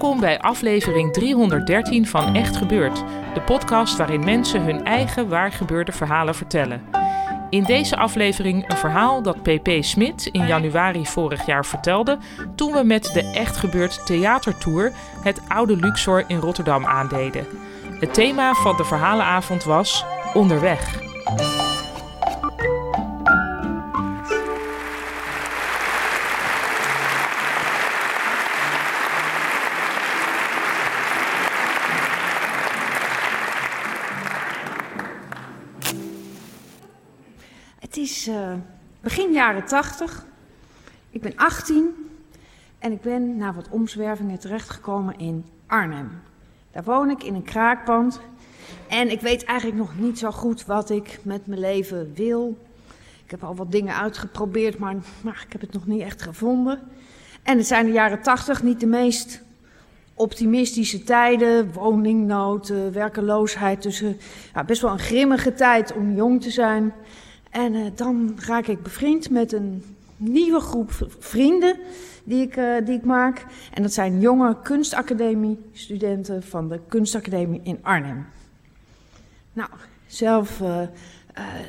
[0.00, 3.04] Welkom bij aflevering 313 van Echt Gebeurd,
[3.34, 6.82] de podcast waarin mensen hun eigen waargebeurde verhalen vertellen.
[7.50, 12.18] In deze aflevering een verhaal dat PP Smit in januari vorig jaar vertelde
[12.54, 14.92] toen we met de Echt Gebeurd Theatertour
[15.22, 17.46] het oude Luxor in Rotterdam aandeden.
[17.98, 20.98] Het thema van de verhalenavond was Onderweg.
[39.00, 40.26] Begin jaren 80.
[41.10, 42.10] Ik ben 18
[42.78, 46.10] en ik ben na wat omzwervingen terechtgekomen in Arnhem.
[46.70, 48.20] Daar woon ik in een kraakpand
[48.88, 52.56] en ik weet eigenlijk nog niet zo goed wat ik met mijn leven wil.
[53.24, 56.80] Ik heb al wat dingen uitgeprobeerd, maar, maar ik heb het nog niet echt gevonden.
[57.42, 59.42] En het zijn de jaren 80 niet de meest
[60.14, 63.82] optimistische tijden, woningnood, eh, werkeloosheid.
[63.82, 64.10] Dus eh,
[64.54, 66.92] ja, best wel een grimmige tijd om jong te zijn.
[67.50, 69.84] En uh, dan raak ik bevriend met een
[70.16, 71.78] nieuwe groep vrienden
[72.24, 73.46] die ik, uh, die ik maak.
[73.74, 78.26] En dat zijn jonge kunstacademie-studenten van de Kunstacademie in Arnhem.
[79.52, 79.68] Nou,
[80.06, 80.80] zelf uh,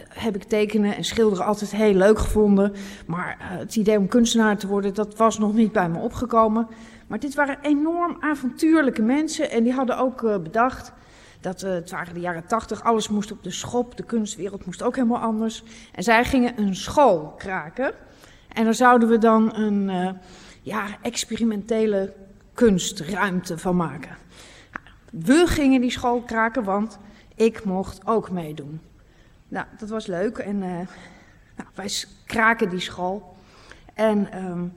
[0.10, 2.74] heb ik tekenen en schilderen altijd heel leuk gevonden.
[3.06, 6.68] Maar het idee om kunstenaar te worden, dat was nog niet bij me opgekomen.
[7.08, 10.94] Maar dit waren enorm avontuurlijke mensen en die hadden ook bedacht
[11.42, 14.84] dat, uh, het waren de jaren tachtig, alles moest op de schop, de kunstwereld moest
[14.84, 15.64] ook helemaal anders.
[15.92, 17.94] En zij gingen een school kraken.
[18.48, 20.12] En daar zouden we dan een uh,
[20.62, 22.14] ja, experimentele
[22.54, 24.18] kunstruimte van maken.
[25.12, 27.00] We gingen die school kraken, want
[27.36, 28.82] ik mocht ook meedoen.
[29.48, 30.62] Nou, dat was leuk en uh,
[31.56, 31.90] nou, wij
[32.26, 33.36] kraken die school.
[33.94, 34.74] En um,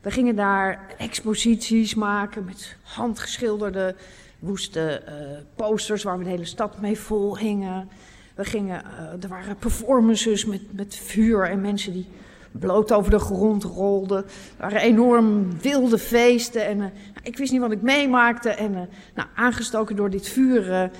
[0.00, 3.96] we gingen daar exposities maken met handgeschilderde
[4.44, 5.12] woeste uh,
[5.56, 7.88] posters waar we de hele stad mee vol hingen.
[8.34, 12.06] We gingen, uh, er waren performances met, met vuur en mensen die
[12.52, 14.16] bloot over de grond rolden.
[14.16, 14.24] Er
[14.58, 16.84] waren enorm wilde feesten en uh,
[17.22, 18.48] ik wist niet wat ik meemaakte.
[18.48, 18.72] En
[19.14, 20.90] nou, aangestoken door dit vuur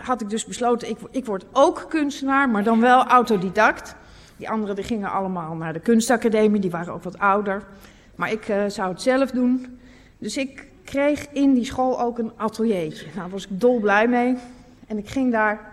[0.00, 3.94] had ik dus besloten, ik, ik word ook kunstenaar, maar dan wel autodidact.
[4.36, 7.62] Die anderen die gingen allemaal naar de kunstacademie, die waren ook wat ouder.
[8.14, 9.78] Maar ik zou het zelf doen.
[10.18, 13.04] Dus ik kreeg in die school ook een ateliertje.
[13.04, 14.36] Nou, daar was ik dolblij mee.
[14.86, 15.72] En ik ging daar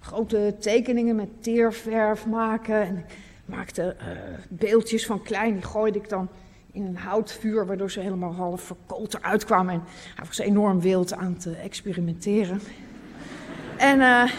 [0.00, 2.80] grote tekeningen met teerverf maken.
[2.80, 3.14] En ik
[3.44, 4.06] maakte uh,
[4.48, 6.28] beeldjes van klein, die gooide ik dan
[6.72, 9.74] in een houtvuur, waardoor ze helemaal half verkoold eruit kwamen.
[9.74, 9.82] En
[10.14, 12.60] hij was enorm wild aan te experimenteren.
[13.76, 14.30] en uh,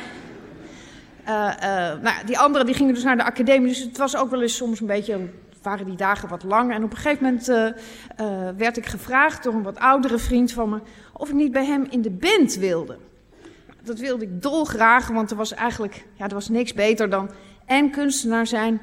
[2.01, 4.56] nou, die anderen die gingen dus naar de academie, dus het was ook wel eens
[4.56, 5.19] soms een beetje
[5.69, 6.73] waren die dagen wat lang.
[6.73, 10.51] En op een gegeven moment uh, uh, werd ik gevraagd door een wat oudere vriend
[10.51, 10.79] van me
[11.13, 12.97] of ik niet bij hem in de band wilde.
[13.83, 17.29] Dat wilde ik dolgraag, want er was eigenlijk ja, er was niks beter dan
[17.66, 18.81] en kunstenaar zijn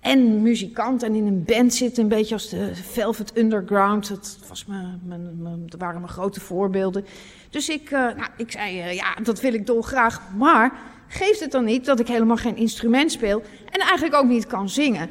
[0.00, 1.02] en muzikant.
[1.02, 4.08] En in een band zitten, een beetje als de Velvet Underground.
[4.08, 7.04] Dat, was mijn, mijn, dat waren mijn grote voorbeelden.
[7.50, 10.20] Dus ik, uh, nou, ik zei, ja, dat wil ik dolgraag.
[10.36, 10.72] Maar
[11.08, 14.68] geeft het dan niet dat ik helemaal geen instrument speel en eigenlijk ook niet kan
[14.68, 15.08] zingen?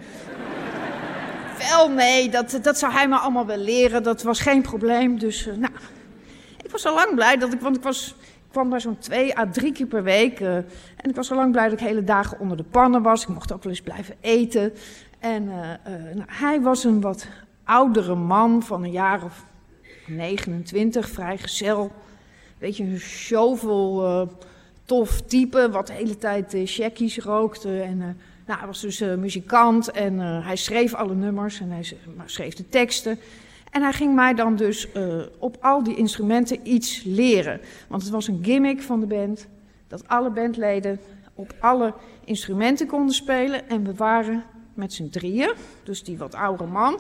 [1.57, 4.03] Wel, nee, dat, dat zou hij me allemaal wel leren.
[4.03, 5.19] Dat was geen probleem.
[5.19, 5.73] Dus, uh, nou,
[6.63, 8.16] ik was al lang blij dat ik, want ik was,
[8.51, 10.40] kwam daar zo'n twee à drie keer per week.
[10.40, 13.22] Uh, en ik was al lang blij dat ik hele dagen onder de pannen was.
[13.22, 14.73] Ik mocht ook wel eens blijven eten.
[15.20, 15.53] En uh,
[16.14, 17.28] nou, hij was een wat
[17.64, 19.46] oudere man van een jaar of
[20.08, 21.91] 29, vrijgezel.
[22.58, 24.29] Beetje een shovel,
[24.85, 28.17] tof type, wat de hele tijd checkies rookte en...
[28.47, 32.53] Nou, hij was dus uh, muzikant en uh, hij schreef alle nummers en hij schreef
[32.53, 33.20] de teksten.
[33.72, 37.59] En hij ging mij dan dus uh, op al die instrumenten iets leren.
[37.88, 39.47] Want het was een gimmick van de band
[39.88, 40.99] dat alle bandleden
[41.34, 43.70] op alle instrumenten konden spelen.
[43.70, 45.53] En we waren met z'n drieën,
[45.84, 46.99] dus die wat oudere man.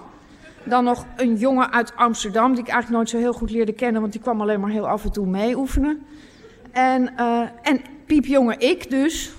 [0.63, 4.01] Dan nog een jongen uit Amsterdam, die ik eigenlijk nooit zo heel goed leerde kennen,
[4.01, 6.05] want die kwam alleen maar heel af en toe mee oefenen.
[6.71, 9.36] En, uh, en piepjonge ik dus.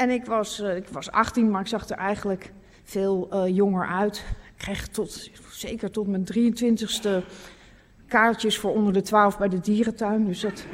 [0.00, 2.52] En ik was, uh, ik was 18, maar ik zag er eigenlijk
[2.84, 4.16] veel uh, jonger uit.
[4.16, 7.10] Ik kreeg tot, zeker tot mijn 23ste
[8.08, 10.24] kaartjes voor onder de 12 bij de dierentuin.
[10.24, 10.64] Dus dat,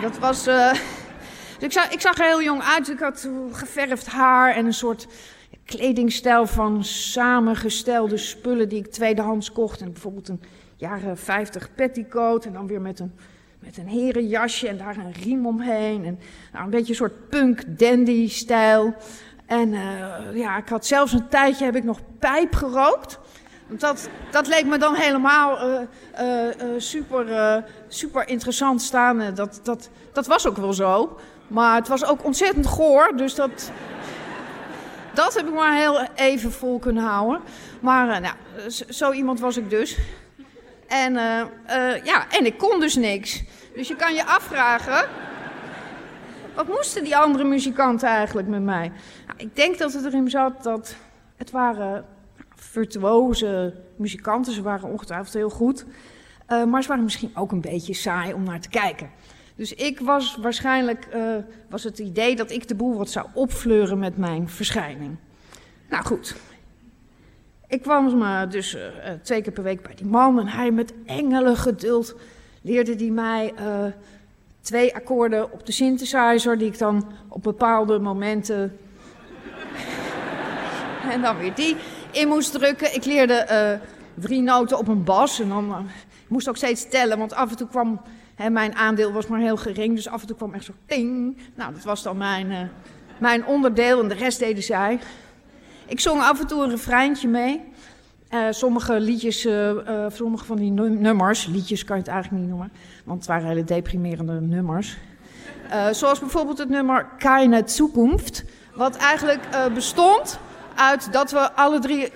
[0.00, 0.44] dat was.
[0.44, 0.78] Dus
[1.58, 2.88] ik, zag, ik zag er heel jong uit.
[2.88, 5.06] Ik had geverfd haar en een soort
[5.64, 9.80] kledingstijl van samengestelde spullen die ik tweedehands kocht.
[9.80, 10.42] En bijvoorbeeld een
[10.76, 13.12] jaren 50 petticoat en dan weer met een,
[13.64, 16.04] met een herenjasje en daar een riem omheen.
[16.04, 16.18] En
[16.52, 18.94] nou, een beetje een soort punk dandy stijl.
[19.46, 23.18] En uh, ja, ik had zelfs een tijdje heb ik nog pijp gerookt.
[23.68, 25.80] Dat, dat leek me dan helemaal uh,
[26.20, 29.34] uh, super, super interessant staan.
[29.34, 31.18] Dat, dat, dat was ook wel zo.
[31.48, 33.70] Maar het was ook ontzettend goor, dus dat,
[35.14, 37.40] dat heb ik maar heel even vol kunnen houden.
[37.80, 38.34] Maar nou,
[38.88, 39.98] zo iemand was ik dus.
[40.92, 43.42] En, uh, uh, ja, en ik kon dus niks.
[43.74, 45.08] Dus je kan je afvragen.
[46.54, 48.92] Wat moesten die andere muzikanten eigenlijk met mij?
[49.26, 50.96] Nou, ik denk dat het erin zat dat
[51.36, 52.04] het waren
[52.54, 54.52] virtuoze muzikanten.
[54.52, 55.84] Ze waren ongetwijfeld heel goed.
[56.48, 59.10] Uh, maar ze waren misschien ook een beetje saai om naar te kijken.
[59.56, 61.08] Dus ik was waarschijnlijk
[61.70, 65.16] was het idee dat ik de boel wat zou opfleuren met mijn verschijning.
[65.88, 66.34] Nou goed,
[67.72, 68.20] ik kwam
[68.50, 68.80] dus uh,
[69.22, 72.14] twee keer per week bij die man en hij met engelen geduld
[72.62, 73.84] leerde die mij uh,
[74.60, 78.78] twee akkoorden op de synthesizer die ik dan op bepaalde momenten
[81.12, 81.76] en dan weer die
[82.10, 82.94] in moest drukken.
[82.94, 83.80] Ik leerde
[84.14, 85.88] drie noten op een bas en dan
[86.24, 88.00] ik moest ook steeds tellen, want af en toe kwam
[88.34, 91.38] hè, mijn aandeel was maar heel gering, dus af en toe kwam echt zo ting.
[91.54, 92.70] Nou, dat was dan mijn,
[93.18, 94.98] mijn onderdeel en de rest deden zij.
[95.92, 97.60] Ik zong af en toe een refreintje mee.
[98.30, 102.50] Uh, sommige liedjes, uh, uh, sommige van die nummers, liedjes kan je het eigenlijk niet
[102.50, 102.72] noemen,
[103.04, 104.96] want het waren hele deprimerende nummers.
[105.90, 108.44] zoals bijvoorbeeld het nummer Keine Zukunft,
[108.74, 109.42] wat eigenlijk
[109.74, 110.38] bestond
[110.74, 112.12] uit dat we alle drie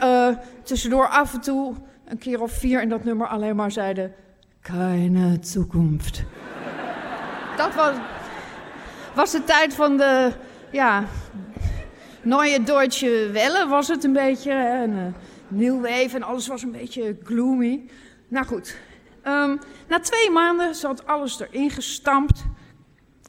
[0.63, 1.75] tussendoor af en toe
[2.05, 4.15] een keer of vier in dat nummer alleen maar zeiden:
[4.61, 6.23] Keine Zukunft.
[7.57, 7.95] dat was,
[9.15, 10.33] was de tijd van de,
[10.71, 11.05] ja,
[12.27, 14.51] Neue Deutsche Welle was het een beetje.
[14.53, 15.15] En,
[15.49, 17.85] New Wave en alles was een beetje gloomy.
[18.29, 18.77] Nou goed,
[19.27, 19.59] um,
[19.89, 22.45] na twee maanden zat alles erin gestampt.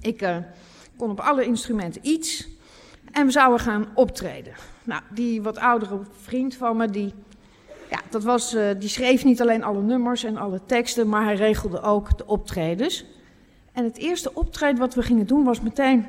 [0.02, 0.38] Ik uh,
[0.98, 2.48] kon op alle instrumenten iets.
[3.12, 4.54] En we zouden gaan optreden.
[4.84, 7.14] Nou, die wat oudere vriend van me, die,
[7.90, 11.36] ja, dat was, uh, die schreef niet alleen alle nummers en alle teksten, maar hij
[11.36, 13.06] regelde ook de optredens.
[13.74, 16.08] En het eerste optreden wat we gingen doen was meteen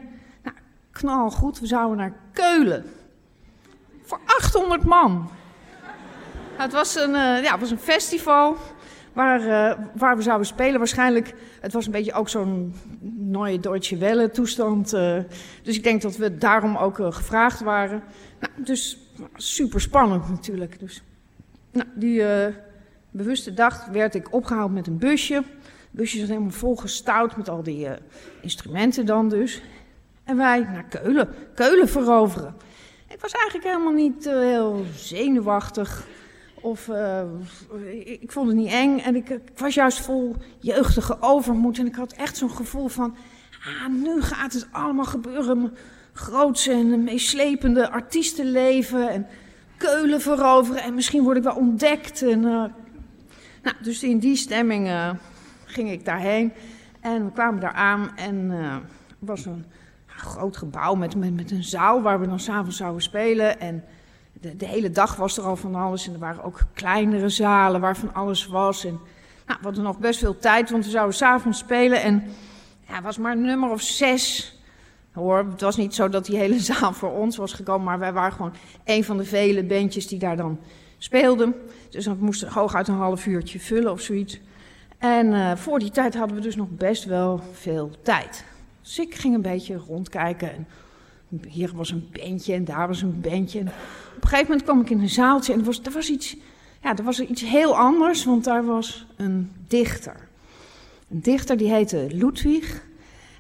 [0.99, 1.61] knalgoed.
[1.61, 2.85] We zouden naar Keulen.
[4.03, 5.31] Voor 800 man.
[6.57, 8.57] Het was een, uh, ja, het was een festival
[9.13, 10.79] waar, uh, waar we zouden spelen.
[10.79, 12.75] Waarschijnlijk, het was een beetje ook zo'n
[13.17, 14.95] Neue Deutsche Welle toestand.
[14.95, 15.19] Uh,
[15.63, 18.03] dus ik denk dat we daarom ook gevraagd waren.
[18.41, 18.99] Nou, dus
[19.35, 20.79] super spannend natuurlijk.
[20.79, 21.03] Dus,
[21.73, 22.23] nou, die
[23.11, 25.35] bewuste dag werd ik opgehaald met een busje.
[25.35, 25.45] Het
[25.91, 27.89] busje zat helemaal volgestouwd met al die
[28.41, 29.63] instrumenten dan dus.
[30.29, 32.55] En wij naar Keulen, Keulen veroveren.
[33.09, 36.07] Ik was eigenlijk helemaal niet heel zenuwachtig.
[36.55, 37.23] Of uh,
[38.05, 41.79] ik vond het niet eng en ik, was juist vol jeugdige overmoed.
[41.79, 43.17] En ik had echt zo'n gevoel van,
[43.65, 45.77] ah, nu gaat het allemaal gebeuren.
[46.13, 49.27] Grootse en meeslepende artiestenleven en
[49.77, 50.83] keulen veroveren.
[50.83, 52.23] En misschien word ik wel ontdekt.
[52.23, 52.65] En, uh,
[53.63, 54.91] nou, dus in die stemming
[55.65, 56.53] ging ik daarheen.
[57.01, 58.53] En we kwamen daar aan en
[59.19, 59.65] was een
[60.19, 63.61] groot gebouw met, met, met een zaal waar we dan s'avonds zouden spelen.
[63.61, 63.85] En
[64.33, 66.07] de, de, hele dag was er al van alles.
[66.07, 68.85] En er waren ook kleinere zalen waar van alles was.
[68.85, 69.01] En
[69.47, 72.03] nou, we hadden nog best veel tijd, want we zouden s'avonds spelen.
[72.03, 72.23] En
[72.89, 74.53] ja, was maar nummer of zes.
[75.13, 78.13] Hoor, het was niet zo dat die hele zaal voor ons was gekomen, maar wij
[78.13, 80.59] waren gewoon een van de vele bandjes die daar dan
[80.99, 81.55] speelden.
[81.91, 84.41] Dus we moesten hooguit een half uurtje vullen of zoiets.
[84.99, 88.45] En uh, voor die tijd hadden we dus nog best wel veel tijd.
[88.89, 90.51] Dus ik ging een beetje rondkijken.
[90.51, 90.67] En
[91.49, 93.61] hier was een bandje en daar was een bandje.
[93.61, 93.67] Op
[94.23, 96.37] een gegeven moment kwam ik in een zaaltje en er was, er was, iets,
[96.83, 100.29] ja, er was iets heel anders, want daar was een dichter.
[101.11, 102.83] Een dichter die heette Ludwig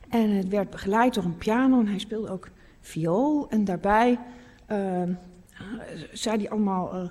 [0.08, 2.48] en het werd begeleid door een piano en hij speelde ook
[2.80, 3.48] viool.
[3.48, 4.18] En daarbij
[4.70, 5.02] uh,
[6.12, 7.10] zei hij allemaal uh,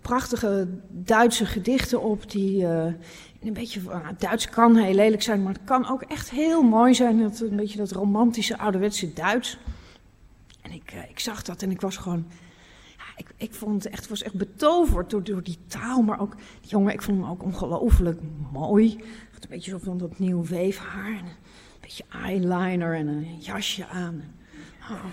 [0.00, 2.84] prachtige Duitse gedichten op die uh,
[3.42, 6.94] een beetje, uh, Duits kan heel lelijk zijn, maar het kan ook echt heel mooi
[6.94, 7.18] zijn.
[7.18, 9.58] Dat, een beetje dat romantische ouderwetse Duits.
[10.62, 12.24] En ik, ik zag dat en ik was gewoon
[13.16, 16.70] ik, ik vond het echt, was echt betoverd door, door die taal, maar ook, die
[16.70, 18.20] jongen, ik vond hem ook ongelooflijk
[18.52, 18.96] mooi.
[19.32, 23.86] Had een beetje zo van dat nieuw weefhaar, en een beetje eyeliner en een jasje
[23.86, 24.34] aan.
[24.90, 25.04] Oh,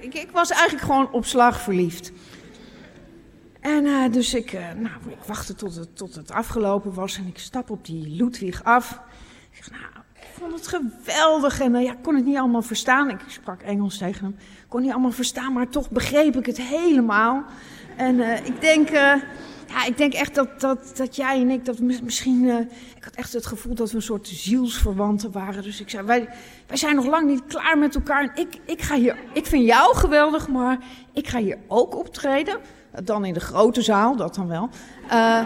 [0.00, 2.12] ik, ik, was eigenlijk gewoon op slag verliefd.
[3.68, 4.94] En uh, dus ik, uh, nou,
[5.26, 9.00] wachtte tot het, tot het afgelopen was en ik stap op die Ludwig af.
[9.50, 9.82] Ik zeg, nou,
[10.32, 13.10] vond het geweldig en uh, ja, ik kon het niet allemaal verstaan.
[13.10, 14.34] Ik sprak Engels tegen hem.
[14.38, 17.44] Ik kon niet allemaal verstaan, maar toch begreep ik het helemaal.
[17.96, 18.88] En ik denk,
[19.68, 22.48] ja, ik denk echt dat, dat, dat jij en ik, dat misschien,
[22.96, 25.62] ik had echt het gevoel dat we een soort zielsverwanten waren.
[25.62, 26.28] Dus ik zei, wij,
[26.66, 28.22] wij zijn nog lang niet klaar met elkaar.
[28.22, 30.78] En ik, ik ga hier, ik vind jou geweldig, maar
[31.12, 32.60] ik ga hier ook optreden.
[33.04, 34.68] Dan in de grote zaal, dat dan wel.
[35.06, 35.38] Uh,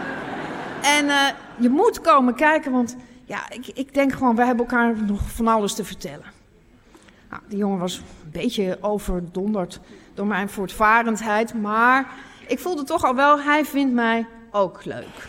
[0.81, 2.95] en uh, je moet komen kijken, want
[3.25, 6.25] ja, ik, ik denk gewoon, we hebben elkaar nog van alles te vertellen.
[7.29, 9.79] Nou, die jongen was een beetje overdonderd
[10.13, 12.07] door mijn voortvarendheid, maar
[12.47, 15.27] ik voelde toch al wel, hij vindt mij ook leuk.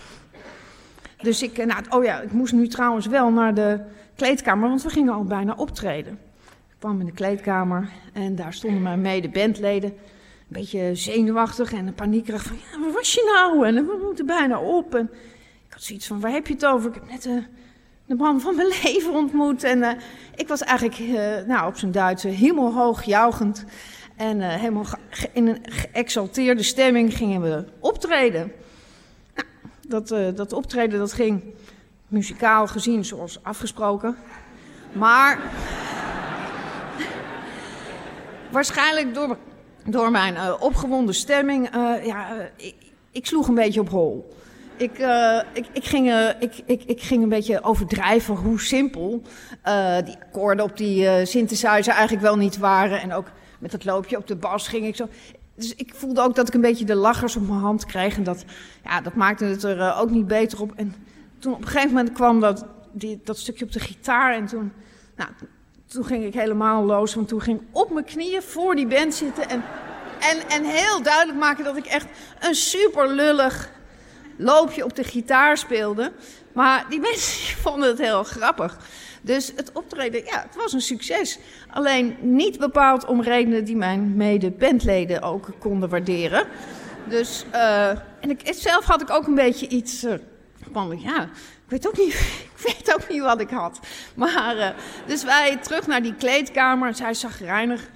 [1.22, 3.80] Dus ik, nou, oh ja, ik moest nu trouwens wel naar de
[4.16, 6.18] kleedkamer, want we gingen al bijna optreden.
[6.44, 9.94] Ik kwam in de kleedkamer en daar stonden mijn mede-bandleden
[10.54, 13.66] beetje zenuwachtig en paniekerig van, ja, waar was je nou?
[13.66, 14.94] En we moeten bijna op.
[14.94, 15.10] En
[15.66, 16.88] ik had zoiets van, waar heb je het over?
[16.88, 17.42] Ik heb net uh,
[18.06, 19.64] de man van mijn leven ontmoet.
[19.64, 19.90] En uh,
[20.34, 23.64] ik was eigenlijk uh, nou, op zijn Duits hemelhoog jouwend.
[24.16, 24.86] En helemaal
[25.32, 28.52] in een geëxalteerde stemming gingen we optreden.
[29.34, 29.48] Nou,
[29.88, 31.42] dat, dat optreden dat ging
[32.08, 34.16] muzikaal gezien zoals afgesproken.
[34.92, 35.38] Maar
[38.50, 39.36] waarschijnlijk door
[39.86, 42.74] door mijn uh, opgewonden stemming, uh, ja, uh, ik,
[43.10, 44.34] ik, sloeg een beetje op hol.
[44.76, 44.98] Ik,
[45.52, 46.34] ik, ik, ging,
[46.66, 49.22] ik, ik ging een beetje overdrijven hoe simpel
[50.04, 53.00] die akkoorden op die synthesizer eigenlijk wel niet waren.
[53.00, 53.26] En ook
[53.58, 55.08] met dat loopje op de bas ging ik zo.
[55.54, 58.16] Dus ik voelde ook dat ik een beetje de lachers op mijn hand kreeg.
[58.16, 58.44] En dat,
[58.84, 60.72] ja, dat maakte het er ook niet beter op.
[60.74, 60.94] En
[61.38, 64.34] toen op een gegeven moment kwam dat, die, dat stukje op de gitaar.
[64.34, 64.72] En toen,
[65.16, 65.30] nou,
[65.86, 69.14] toen ging ik helemaal los, want toen ging ik op mijn knieën voor die band
[69.14, 69.64] zitten en,
[70.20, 72.06] en, en heel duidelijk maken dat ik echt
[72.40, 73.70] een super lullig
[74.36, 76.12] loopje op de gitaar speelde.
[76.52, 78.78] Maar die mensen vonden het heel grappig.
[79.20, 81.38] Dus het optreden, ja, het was een succes.
[81.70, 86.46] Alleen niet bepaald om redenen die mijn mede-bandleden ook konden waarderen.
[87.08, 90.14] Dus, uh, en ik, zelf had ik ook een beetje iets uh,
[90.72, 91.28] van, ja,
[91.64, 92.12] ik weet ook niet,
[92.56, 93.80] ik weet ook niet wat ik had.
[94.14, 94.68] Maar, uh,
[95.06, 96.94] dus wij terug naar die kleedkamer.
[96.94, 97.88] Zij zag reinig.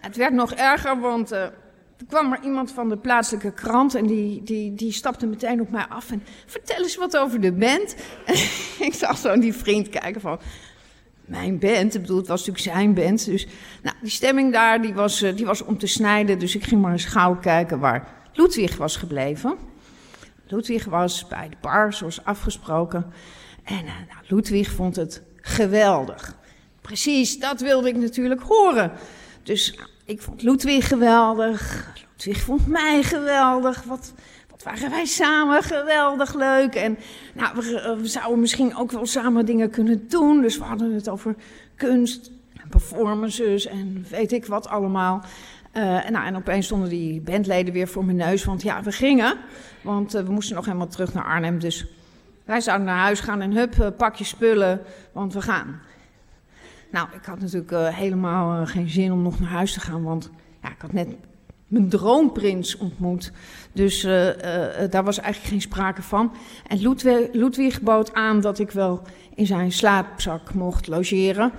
[0.00, 4.06] Het werd nog erger, want uh, er kwam er iemand van de plaatselijke krant en
[4.06, 7.96] die, die, die stapte meteen op mij af en vertel eens wat over de band.
[8.88, 10.38] ik zag zo die vriend kijken van,
[11.26, 13.24] mijn band, ik bedoel, het was natuurlijk zijn band.
[13.24, 13.46] Dus
[13.82, 16.38] nou, die stemming daar, die was, uh, die was om te snijden.
[16.38, 19.56] Dus ik ging maar eens gauw kijken waar Ludwig was gebleven.
[20.46, 23.12] Ludwig was bij de bar, zoals afgesproken.
[23.64, 26.36] En uh, nou, Ludwig vond het geweldig.
[26.80, 28.92] Precies, dat wilde ik natuurlijk horen.
[29.42, 31.86] Dus nou, ik vond Ludwig geweldig.
[32.16, 33.82] Ludwig vond mij geweldig.
[33.82, 34.12] Wat,
[34.50, 36.74] wat waren wij samen geweldig leuk.
[36.74, 36.98] En
[37.34, 40.42] nou, we, eh, we, zouden misschien ook wel samen dingen kunnen doen.
[40.42, 41.34] Dus we hadden het over
[41.76, 42.30] kunst
[42.62, 45.24] en performances en weet ik wat allemaal.
[45.76, 48.44] En, nou, en opeens stonden die bandleden weer voor mijn neus.
[48.44, 49.36] Want ja, we gingen.
[49.82, 51.58] Want uh, we moesten nog helemaal terug naar Arnhem.
[51.58, 51.86] Dus
[52.44, 54.80] wij zouden naar huis gaan en hup, uh, pak je spullen,
[55.12, 55.80] want we gaan.
[56.90, 60.02] Nou, ik had natuurlijk helemaal geen zin om nog naar huis te gaan.
[60.02, 60.30] Want
[60.62, 61.08] ja, ik had net
[61.66, 63.32] mijn droomprins ontmoet.
[63.72, 64.00] Dus
[64.90, 66.32] daar was eigenlijk geen sprake van.
[66.66, 69.02] En Ludwig, Ludwig bood aan dat ik wel
[69.34, 71.52] in zijn slaapzak mocht logeren.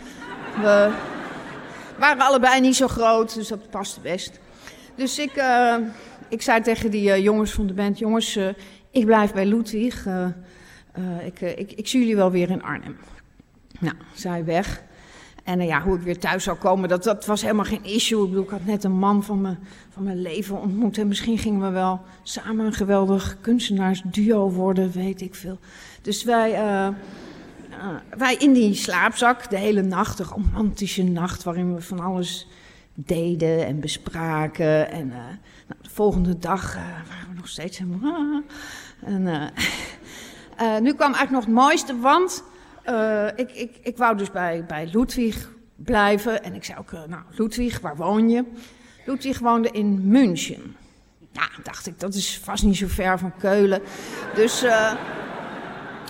[0.62, 0.92] We
[2.00, 4.40] waren allebei niet zo groot, dus dat paste best.
[4.96, 5.76] Dus ik, uh,
[6.30, 8.48] ik zei tegen die uh, jongens van de band: Jongens, uh,
[8.92, 10.08] ik blijf bij Ludwig.
[11.26, 12.98] ik, ik, ik zie jullie wel weer in Arnhem.
[13.80, 14.84] Nou, zij weg.
[15.44, 18.24] En ja, hoe ik weer thuis zou komen, dat, dat was helemaal geen issue.
[18.24, 19.56] Ik bedoel, ik had net een man van, me,
[19.90, 20.98] van mijn leven ontmoet.
[20.98, 25.60] En misschien gingen we wel samen een geweldig kunstenaarsduo worden, weet ik veel.
[26.02, 26.52] Dus wij
[28.18, 32.48] wij in die slaapzak de hele nacht, een romantische nacht waarin we van alles
[32.94, 34.92] deden en bespraken.
[34.92, 35.16] En uh,
[35.68, 38.42] nou, de volgende dag uh, waren we nog steeds helemaal.
[39.06, 39.24] En,
[40.84, 42.44] nu kwam eigenlijk nog het mooiste, want
[43.36, 46.44] ik, ik, ik wou dus bij, bij Ludwig blijven.
[46.44, 48.44] En ik zei ook, nou Ludwig, waar woon je?
[49.06, 50.76] Ludwig woonde in München.
[51.32, 53.82] Ja, dacht ik, dat is vast niet zo ver van Keulen.
[54.36, 54.66] Dus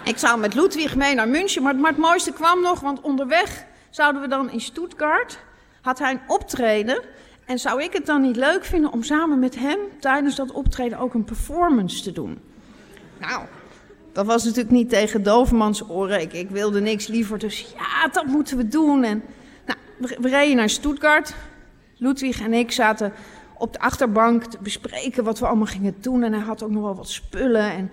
[0.07, 3.65] ik zou met Ludwig mee naar München, maar, maar, het mooiste kwam nog, want onderweg
[3.89, 5.39] zouden we dan in Stuttgart,
[5.81, 7.01] had hij een optreden.
[7.45, 10.97] En zou ik het dan niet leuk vinden om samen met hem tijdens dat optreden
[10.97, 12.39] ook een performance te doen?
[13.17, 13.41] Nou,
[14.11, 16.35] dat was natuurlijk niet tegen Dovermans oren.
[16.35, 19.03] Ik, wilde niks liever, dus ja, dat moeten we doen.
[19.03, 19.23] En
[19.97, 21.35] we, we reden naar Stuttgart.
[21.97, 23.13] Ludwig en ik zaten
[23.57, 26.23] op de achterbank te bespreken wat we allemaal gingen doen.
[26.23, 27.91] En hij had ook nog wel wat spullen en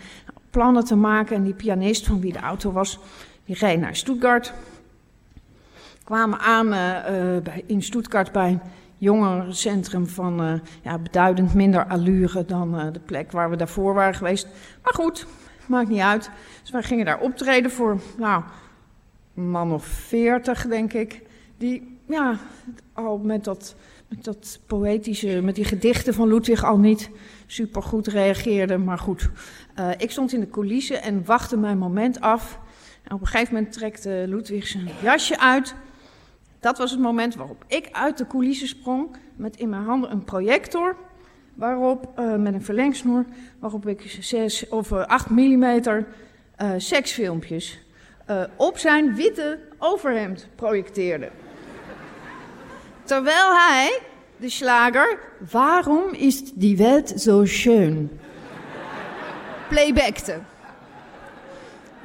[0.55, 1.37] plannen te maken.
[1.37, 2.99] En die pianist van wie de auto was,
[3.45, 4.53] die reed naar Stuttgart.
[6.05, 8.61] Kwamen aan eh, eh, bij, in Stuttgart bij een
[8.99, 14.49] jongerencentrum van eh, ja, beduidend minder allure dan de plek waar we daarvoor waren geweest.
[14.83, 15.27] Maar goed,
[15.67, 16.31] maakt niet uit.
[16.61, 18.43] Dus wij gingen daar optreden voor, nou,
[19.37, 21.23] een man of veertig, denk ik.
[21.57, 22.39] Die, ja,
[22.93, 23.75] al met dat,
[24.23, 27.11] dat poëtische, met die gedichten van Ludwig al niet
[27.47, 28.85] super goed reageerden.
[28.85, 29.31] Maar goed,
[29.75, 32.59] eh, ik stond in de coulissen en wachtte mijn moment af.
[33.03, 35.75] En op een gegeven moment trekte Ludwig zijn jasje uit.
[36.61, 40.25] Dat was het moment waarop ik uit de coulissen sprong met in mijn handen een
[40.25, 40.97] projector.
[41.55, 43.25] Waarop, eh, met een verlengsnoer,
[43.59, 46.07] waarop ik zes of eh, acht millimeter
[46.57, 47.83] eh, seksfilmpjes
[48.27, 51.31] eh, op zijn witte overhemd projecteerde.
[53.05, 54.01] Terwijl hij,
[54.37, 55.19] de slager,
[55.51, 58.21] waarom is die welt zo schön?
[59.69, 60.39] Playbackte.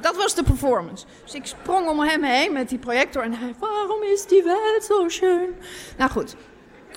[0.00, 1.04] Dat was de performance.
[1.24, 4.84] Dus ik sprong om hem heen met die projector en hij, waarom is die welt
[4.84, 5.56] zo schön?
[5.96, 6.36] Nou goed,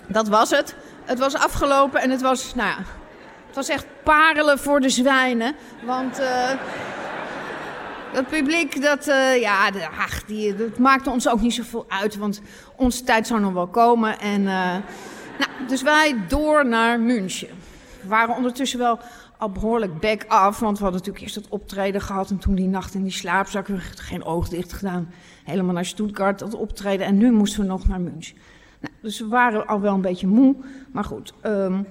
[0.07, 0.75] dat was het.
[1.05, 2.77] Het was afgelopen en het was, nou ja,
[3.48, 5.55] het was echt parelen voor de zwijnen.
[5.86, 6.51] Want eh
[8.13, 10.24] het publiek, dat, eh, ja, ach,
[10.58, 12.15] dat maakte ons ook niet zoveel uit.
[12.15, 12.41] Want
[12.75, 14.20] onze tijd zou nog wel komen.
[14.20, 14.75] En, eh,
[15.39, 17.48] nou, dus wij door naar München.
[18.01, 19.00] We waren ondertussen wel
[19.38, 20.60] al behoorlijk back af.
[20.60, 22.29] Want we hadden natuurlijk eerst dat optreden gehad.
[22.29, 25.12] En toen die nacht in die slaapzak, we geen oog dicht gedaan.
[25.43, 27.05] Helemaal naar Stuttgart, dat optreden.
[27.05, 28.38] En nu moesten we nog naar München.
[28.79, 30.55] Nou, dus we waren al wel een beetje moe.
[30.91, 31.82] Maar goed, ehm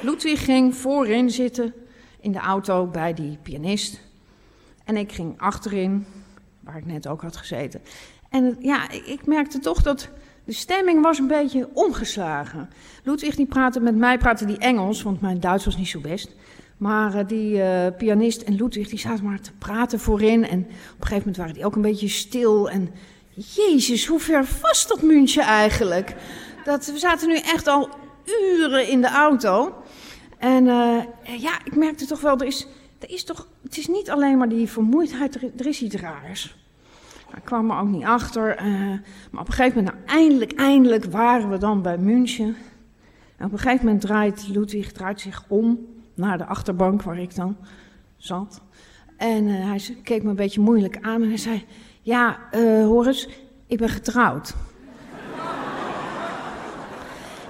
[0.00, 1.74] Ludwig ging voorin zitten
[2.20, 4.00] in de auto bij die pianist.
[4.92, 6.06] En ik ging achterin,
[6.60, 7.80] waar ik net ook had gezeten.
[8.28, 10.08] En ja, ik, ik merkte toch dat
[10.44, 12.70] de stemming was een beetje omgeslagen.
[13.02, 16.34] Ludwig die praatte met mij, praatte die Engels, want mijn Duits was niet zo best.
[16.76, 20.46] Maar eh, die eh, pianist en Ludwig die zaten maar te praten voorin.
[20.46, 22.70] En op een gegeven moment waren die ook een beetje stil.
[22.70, 22.90] En
[23.34, 26.14] jezus, hoe ver was dat München eigenlijk?
[26.64, 27.88] Dat, we zaten nu echt al
[28.24, 29.74] uren in de auto.
[30.38, 32.66] En eh, ja, ik merkte toch wel, er is,
[33.02, 36.56] er is toch, het is niet alleen maar die vermoeidheid, er, is iets raars.
[37.24, 38.56] Nou, Ik kwam er ook niet achter.
[38.56, 38.66] eh,
[39.30, 42.56] maar op een gegeven moment, nou, eindelijk, eindelijk waren we dan bij München.
[43.36, 47.34] En op een gegeven moment draait Ludwig draait zich om naar de achterbank waar ik
[47.34, 47.56] dan
[48.16, 48.60] zat.
[49.16, 51.64] En eh, hij keek me een beetje moeilijk aan en hij zei:
[52.02, 53.28] Ja, eh Horace,
[53.66, 54.54] ik ben getrouwd.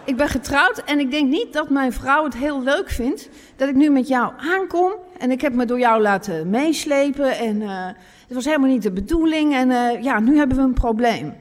[0.04, 3.68] Ik ben getrouwd en ik denk niet dat mijn vrouw het heel leuk vindt dat
[3.68, 4.92] ik nu met jou aankom.
[5.18, 7.86] En ik heb me door jou laten meeslepen en eh,
[8.26, 9.54] het was helemaal niet de bedoeling.
[9.54, 11.34] En eh, ja, nu hebben we een probleem.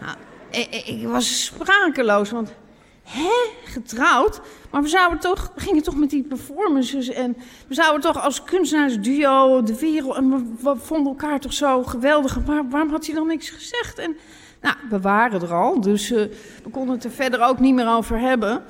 [0.00, 0.16] Nou,
[0.50, 2.54] ik, was sprakeloos, want
[3.02, 3.32] hè,
[3.64, 4.40] getrouwd?
[4.70, 7.36] Maar we zouden toch, gingen toch met die performances en
[7.68, 12.38] we zouden toch als kunstenaarsduo de wereld, en we, vonden elkaar toch zo geweldig.
[12.44, 13.98] Waarom had hij dan niks gezegd?
[13.98, 14.16] En
[14.60, 16.22] nou, we waren er al, dus eh,
[16.62, 18.62] we konden het er verder ook niet meer over hebben.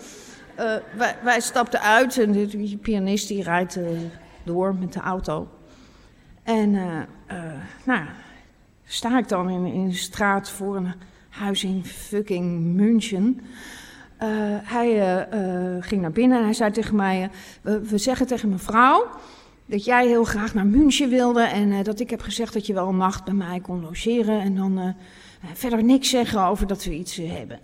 [0.55, 3.85] Eh, wij, wij stapten uit en die, die pianist die rijdt eh,
[4.43, 5.49] door met de auto.
[6.43, 6.71] En
[7.85, 8.05] nou,
[8.85, 10.93] sta ik dan in, in de straat voor een
[11.29, 13.41] huis in fucking München.
[14.63, 15.27] Hij
[15.81, 17.31] ging naar binnen en hij zei tegen mij:
[17.63, 19.07] we, zeggen tegen mevrouw
[19.67, 21.43] dat jij heel graag naar München wilde.
[21.43, 24.41] En dat ik heb gezegd dat je wel een nacht bij mij kon logeren.
[24.41, 24.95] En dan
[25.55, 27.59] verder niks zeggen over dat we iets eh, hebben.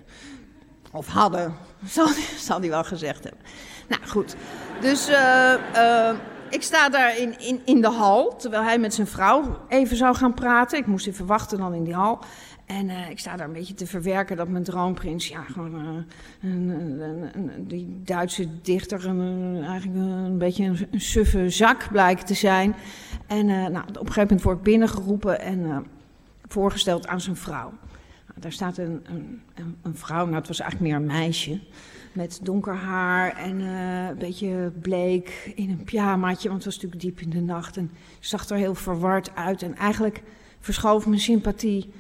[0.93, 1.55] Of hadden.
[1.85, 2.07] Zal,
[2.49, 3.41] zal hij wel gezegd hebben.
[3.89, 4.37] Nou goed.
[4.81, 6.17] Dus eh, eh,
[6.51, 8.37] ik sta daar in, in, in de hal.
[8.37, 10.79] Terwijl hij met zijn vrouw even zou gaan praten.
[10.79, 12.19] Ik moest even wachten dan in die hal.
[12.67, 16.51] En eh, ik sta daar een beetje te verwerken dat mijn droomprins, ja, gewoon eh,
[16.51, 22.75] een, een, een- die Duitse dichter, eigenlijk een beetje een, suffe zak blijkt te zijn.
[23.27, 25.77] En eh, nou, op een gegeven moment word ik binnengeroepen en eh,
[26.53, 27.73] voorgesteld aan zijn vrouw.
[28.27, 29.05] Nou, daar staat een,
[29.55, 31.61] een, een, vrouw, nou het was eigenlijk meer een meisje,
[32.13, 37.03] met donker haar en eh, een beetje bleek in een pyjamaatje, want het was natuurlijk
[37.03, 37.77] diep in de nacht.
[37.77, 40.23] En zag er heel verward uit en eigenlijk
[40.61, 41.91] verschoof mijn sympathie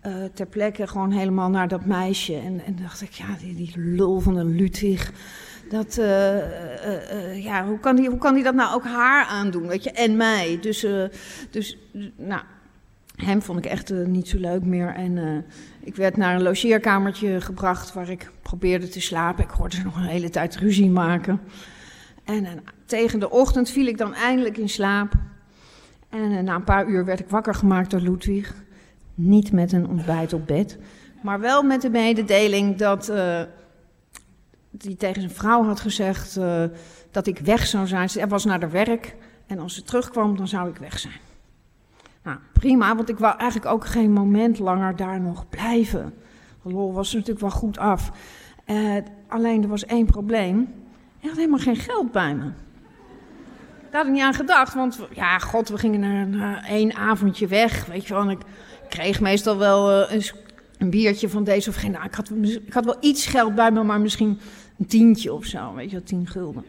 [0.00, 2.36] eh, ter plekke gewoon helemaal naar dat meisje.
[2.36, 5.12] En, en dacht ik, ja, die, lul van een Ludwig.
[5.68, 9.84] Dat, eh, ja, hoe kan, die, hoe kan die dat nou ook haar aandoen, weet
[9.84, 10.58] je, en mij.
[10.60, 10.86] Dus,
[11.50, 11.78] dus
[12.16, 12.42] nou,
[13.20, 14.94] hem vond ik echt eh, niet zo leuk meer.
[14.94, 15.38] En eh,
[15.80, 19.44] ik werd naar een logeerkamertje gebracht waar ik probeerde te slapen.
[19.44, 21.40] Ik hoorde ze nog een hele tijd ruzie maken.
[22.24, 22.52] En eh,
[22.84, 25.12] tegen de ochtend viel ik dan eindelijk in slaap.
[26.08, 28.54] En na een paar uur werd ik wakker gemaakt door Ludwig.
[29.14, 30.78] niet met een ontbijt op bed.
[31.22, 36.38] Maar wel met de mededeling dat hij tegen zijn vrouw had gezegd
[37.10, 38.10] dat ik weg zou zijn.
[38.10, 41.29] Ze was naar de werk en als ze terugkwam, dan zou ik weg zijn.
[42.22, 46.14] Nou, prima, want ik wou eigenlijk ook geen moment langer daar nog blijven.
[46.62, 48.10] Lol was natuurlijk wel goed af.
[48.66, 48.96] Uh,
[49.28, 50.60] alleen er was één probleem.
[51.20, 52.50] Ik had helemaal geen geld bij me.
[53.90, 57.46] Daar had ik niet aan gedacht, want ja, god, we gingen naar, naar één avondje
[57.46, 57.86] weg.
[57.86, 58.40] Weet je wel, en ik
[58.88, 60.22] kreeg meestal wel uh, een,
[60.78, 61.90] een, biertje van deze of geen.
[61.90, 62.30] Nou, ik, had,
[62.66, 64.38] ik had wel iets geld bij me, maar misschien
[64.78, 66.64] een tientje of zo, weet je wel, tien gulden.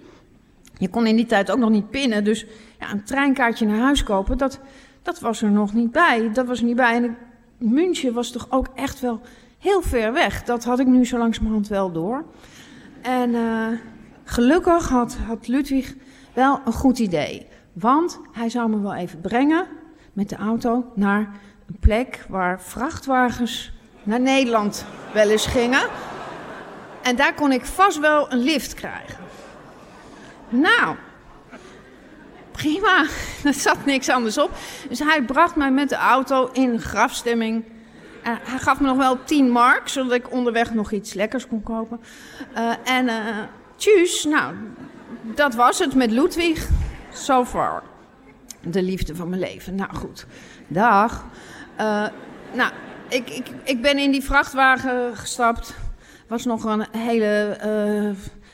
[0.77, 2.45] Je kon in die tijd ook nog niet pinnen, dus
[2.79, 4.59] ja, een treinkaartje naar huis kopen, dat,
[5.01, 6.31] dat was er nog niet bij.
[6.33, 6.95] Dat was er niet bij.
[6.95, 7.17] En
[7.57, 9.21] München was toch ook echt wel
[9.59, 10.43] heel ver weg.
[10.43, 12.23] Dat had ik nu zo langzamerhand wel door.
[13.01, 13.67] En uh,
[14.23, 15.95] gelukkig had, had Ludwig
[16.33, 17.47] wel een goed idee.
[17.73, 19.65] Want hij zou me wel even brengen
[20.13, 21.29] met de auto naar
[21.67, 23.71] een plek waar vrachtwagens
[24.03, 25.89] naar Nederland wel eens gingen.
[27.01, 29.23] En daar kon ik vast wel een lift krijgen.
[30.49, 30.95] Nou,
[32.61, 33.05] prima.
[33.43, 34.51] Er zat niks anders op.
[34.89, 37.63] Dus hij bracht mij met de auto in grafstemming.
[38.21, 41.99] Hij gaf me nog wel 10 mark, zodat ik onderweg nog iets lekkers kon kopen.
[42.57, 43.13] Uh, en uh,
[43.75, 44.55] tjus, nou,
[45.21, 46.67] dat was het met Ludwig.
[47.13, 47.83] So far.
[48.61, 49.75] De liefde van mijn leven.
[49.75, 50.25] Nou goed,
[50.67, 51.25] dag.
[52.53, 52.71] nou,
[53.07, 55.73] ik, ik, ik ben in die vrachtwagen gestapt.
[56.27, 57.57] was nog een hele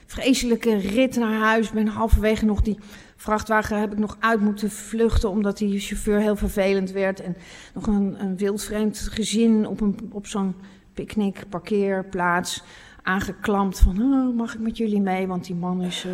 [0.07, 1.71] vreselijke rit naar huis.
[1.71, 2.77] Ben halverwege nog die
[3.15, 7.21] vrachtwagen heb ik nog uit moeten vluchten omdat die chauffeur heel vervelend werd.
[7.21, 7.37] En
[7.73, 10.55] nog een, een wildvreemd gezin op, een, op zo'n
[10.93, 12.63] picknick parkeerplaats
[13.07, 16.11] aangeklampt van oh, mag ik met jullie mee, want die man is, uh,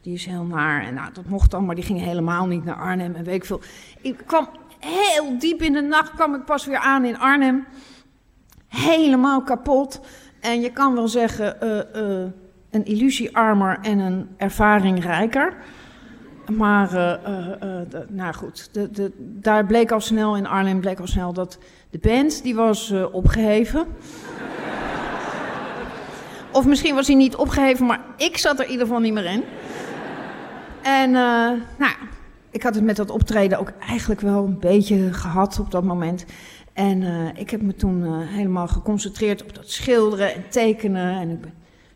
[0.00, 0.82] die is heel naar.
[0.82, 3.44] En nou, dat mocht dan, maar die ging helemaal niet naar Arnhem en weet ik
[3.44, 3.60] veel.
[4.00, 7.66] Ik kwam heel diep in de nacht, kwam ik pas weer aan in Arnhem.
[8.68, 10.00] Helemaal kapot.
[10.40, 12.26] En je kan wel zeggen, uh, uh,
[12.74, 15.54] een illusiearmer en een ervaring rijker.
[16.56, 21.00] Maar, uh, uh, uh, nou goed, de, de, daar bleek al snel, in Arnhem bleek
[21.00, 21.58] al snel dat
[21.90, 23.86] de band, die was opgeheven.
[26.52, 29.24] of misschien was hij niet opgeheven, maar ik zat er in ieder geval niet meer
[29.24, 29.44] in.
[30.82, 31.92] En, nou
[32.50, 36.24] ik had het met dat optreden ook eigenlijk wel een beetje gehad op dat moment.
[36.72, 37.02] En
[37.36, 41.20] ik heb me toen helemaal geconcentreerd op dat schilderen en tekenen.
[41.20, 41.52] En ik ben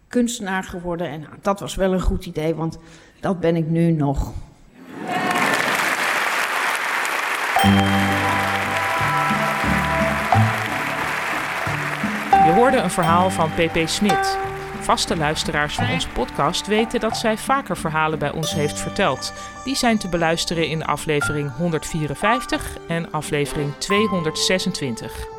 [0.09, 1.09] kunstenaar geworden.
[1.09, 2.79] En dat was wel een goed idee, want
[3.21, 4.33] dat ben ik nu nog.
[12.47, 14.39] Je hoorde een verhaal van PP Smit.
[14.81, 19.33] Vaste luisteraars van onze podcast weten dat zij vaker verhalen bij ons heeft verteld.
[19.65, 25.38] Die zijn te beluisteren in aflevering 154 en aflevering 226.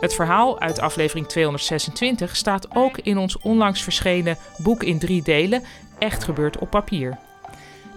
[0.00, 5.62] Het verhaal uit aflevering 226 staat ook in ons onlangs verschenen boek in drie delen,
[5.98, 7.18] Echt gebeurd op papier.